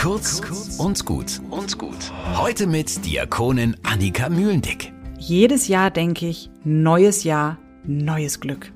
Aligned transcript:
Kurz 0.00 0.40
und 0.78 1.04
gut 1.04 1.42
und 1.50 1.76
gut. 1.76 2.10
Heute 2.34 2.66
mit 2.66 3.04
Diakonin 3.04 3.76
Annika 3.82 4.30
Mühlendick. 4.30 4.94
Jedes 5.18 5.68
Jahr 5.68 5.90
denke 5.90 6.26
ich, 6.26 6.48
neues 6.64 7.22
Jahr, 7.22 7.58
neues 7.84 8.40
Glück. 8.40 8.72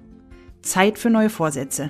Zeit 0.61 0.99
für 0.99 1.09
neue 1.09 1.31
Vorsätze. 1.31 1.89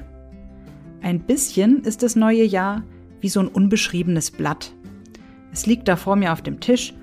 Ein 1.03 1.19
bisschen 1.19 1.83
ist 1.83 2.05
das 2.05 2.15
neue 2.15 2.45
Jahr 2.45 2.85
wie 3.21 3.29
so 3.29 3.41
ein 3.41 3.49
unbeschriebenes 3.49 4.31
Blatt. 4.31 4.73
Es 5.53 5.67
liegt 5.67 5.89
da 5.89 5.97
vor 5.97 6.15
mir 6.15 6.33
auf 6.33 6.43
dem 6.43 6.61
Tisch 6.61 6.95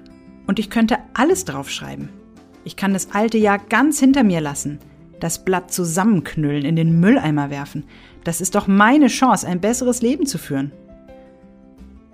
und 0.48 0.58
ich 0.58 0.70
könnte 0.70 1.00
alles 1.14 1.44
draufschreiben. 1.44 2.08
Ich 2.64 2.78
kann 2.78 2.94
das 2.94 3.12
alte 3.12 3.40
Jahr 3.40 3.60
ganz 3.60 4.00
hinter 4.00 4.24
mir 4.24 4.40
lassen, 4.40 4.80
das 5.20 5.44
Blatt 5.44 5.74
zusammenknüllen, 5.74 6.64
in 6.64 6.78
den 6.78 6.98
Mülleimer 7.02 7.50
werfen. 7.50 7.84
Das 8.24 8.40
ist 8.40 8.56
doch 8.56 8.68
meine 8.68 9.08
Chance, 9.08 9.46
ein 9.46 9.60
besseres 9.60 10.02
Leben 10.02 10.26
zu 10.26 10.38
führen. 10.38 10.72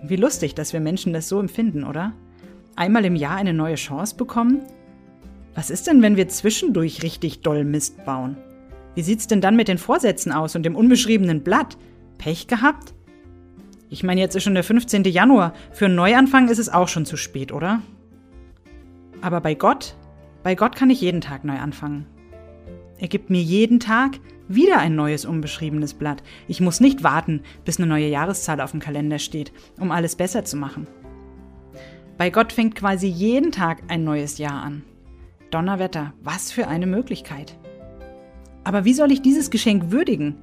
Wie 0.04 0.16
lustig, 0.16 0.56
dass 0.56 0.74
wir 0.74 0.80
Menschen 0.80 1.14
das 1.14 1.28
so 1.28 1.40
empfinden, 1.40 1.84
oder? 1.84 2.14
Einmal 2.76 3.06
im 3.06 3.16
Jahr 3.16 3.38
eine 3.38 3.54
neue 3.54 3.76
Chance 3.76 4.16
bekommen? 4.16 4.62
Was 5.56 5.72
ist 5.72 5.88
denn, 5.88 6.02
wenn 6.04 6.18
wir 6.18 6.28
zwischendurch 6.28 7.02
richtig 7.02 7.42
doll 7.42 7.64
Mist 7.64 8.06
bauen? 8.06 8.38
Wie 8.94 9.02
sieht's 9.02 9.28
denn 9.28 9.42
dann 9.42 9.56
mit 9.56 9.68
den 9.68 9.80
Vorsätzen 9.80 10.32
aus 10.32 10.56
und 10.56 10.64
dem 10.64 10.76
unbeschriebenen 10.76 11.44
Blatt? 11.44 11.78
Pech 12.20 12.48
gehabt? 12.48 12.94
Ich 13.90 14.04
meine, 14.04 14.22
jetzt 14.22 14.36
ist 14.36 14.44
schon 14.44 14.54
der 14.54 14.64
15. 14.64 15.04
Januar. 15.06 15.54
Für 15.72 15.86
einen 15.86 15.96
Neuanfang 15.96 16.50
ist 16.50 16.60
es 16.60 16.70
auch 16.70 16.88
schon 16.88 17.06
zu 17.06 17.18
spät, 17.18 17.52
oder? 17.52 17.82
Aber 19.22 19.42
bei 19.42 19.56
Gott, 19.56 19.96
bei 20.44 20.56
Gott 20.56 20.76
kann 20.76 20.90
ich 20.90 21.02
jeden 21.02 21.22
Tag 21.22 21.44
neu 21.44 21.58
anfangen. 21.58 22.06
Er 23.00 23.08
gibt 23.08 23.30
mir 23.30 23.42
jeden 23.42 23.80
Tag 23.80 24.20
wieder 24.48 24.80
ein 24.80 24.96
neues 24.96 25.26
unbeschriebenes 25.26 25.94
Blatt. 25.94 26.24
Ich 26.48 26.62
muss 26.62 26.80
nicht 26.80 27.04
warten, 27.04 27.42
bis 27.66 27.78
eine 27.78 27.88
neue 27.88 28.08
Jahreszahl 28.08 28.62
auf 28.62 28.72
dem 28.72 28.80
Kalender 28.80 29.20
steht, 29.20 29.52
um 29.80 29.92
alles 29.92 30.16
besser 30.16 30.46
zu 30.46 30.58
machen. 30.58 30.88
Bei 32.18 32.30
Gott 32.30 32.54
fängt 32.54 32.76
quasi 32.76 33.08
jeden 33.08 33.52
Tag 33.52 33.84
ein 33.90 34.04
neues 34.04 34.38
Jahr 34.38 34.64
an. 34.64 34.84
Donnerwetter, 35.52 36.14
was 36.24 36.52
für 36.52 36.68
eine 36.68 36.88
Möglichkeit. 36.88 37.58
Aber 38.64 38.86
wie 38.86 38.94
soll 38.94 39.12
ich 39.12 39.22
dieses 39.22 39.50
Geschenk 39.50 39.92
würdigen? 39.92 40.38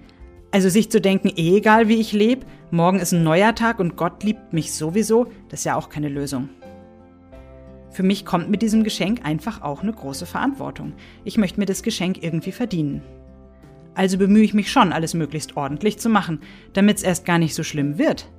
Also 0.51 0.69
sich 0.69 0.91
zu 0.91 1.01
denken, 1.01 1.33
egal 1.36 1.89
wie 1.89 1.97
ich 1.97 2.12
lebe, 2.12 2.47
morgen 2.70 3.01
ist 3.01 3.12
ein 3.12 3.25
neuer 3.25 3.55
Tag 3.55 3.81
und 3.81 3.97
Gott 3.97 4.23
liebt 4.23 4.53
mich 4.53 4.73
sowieso, 4.73 5.27
das 5.48 5.61
ist 5.61 5.64
ja 5.64 5.77
auch 5.77 5.89
keine 5.89 6.09
Lösung. 6.09 6.48
Für 7.91 8.03
mich 8.03 8.25
kommt 8.25 8.51
mit 8.51 8.62
diesem 8.62 8.83
Geschenk 8.83 9.25
einfach 9.25 9.62
auch 9.62 9.83
eine 9.83 9.92
große 9.92 10.27
Verantwortung. 10.27 10.95
Ich 11.25 11.39
möchte 11.39 11.61
mir 11.61 11.67
das 11.67 11.83
Geschenk 11.83 12.23
irgendwie 12.23 12.53
verdienen. 12.53 13.03
Also 13.95 14.19
bemühe 14.19 14.42
ich 14.42 14.55
mich 14.55 14.70
schon, 14.70 14.92
alles 14.92 15.14
möglichst 15.14 15.56
ordentlich 15.56 15.98
zu 15.98 16.09
machen, 16.09 16.41
damit 16.73 16.98
es 16.98 17.03
erst 17.03 17.25
gar 17.25 17.39
nicht 17.39 17.55
so 17.55 17.62
schlimm 17.62 17.98
wird. 17.98 18.31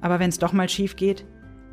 Aber 0.00 0.20
wenn 0.20 0.28
es 0.28 0.38
doch 0.38 0.52
mal 0.52 0.68
schief 0.68 0.96
geht, 0.96 1.24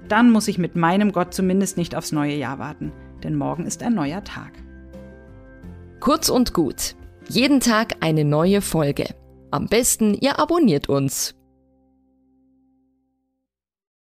dann 0.08 0.32
muss 0.32 0.48
ich 0.48 0.58
mit 0.58 0.76
meinem 0.76 1.12
Gott 1.12 1.34
zumindest 1.34 1.78
nicht 1.78 1.96
aufs 1.96 2.12
neue 2.12 2.36
Jahr 2.36 2.60
warten, 2.60 2.92
denn 3.24 3.36
morgen 3.36 3.66
ist 3.66 3.84
ein 3.84 3.94
neuer 3.94 4.24
Tag. 4.24 4.54
Kurz 6.00 6.30
und 6.30 6.54
gut. 6.54 6.96
Jeden 7.28 7.60
Tag 7.60 7.98
eine 8.00 8.26
neue 8.26 8.62
Folge. 8.62 9.14
Am 9.52 9.68
besten, 9.68 10.14
ihr 10.16 10.40
abonniert 10.40 10.90
uns 10.90 11.36